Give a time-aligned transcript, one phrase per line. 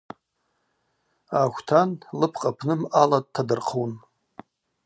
[1.37, 1.89] Аъахвтан
[2.19, 3.93] лыпкъ апны мъала дтадырхъун.